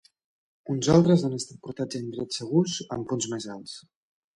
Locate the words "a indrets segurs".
2.01-2.83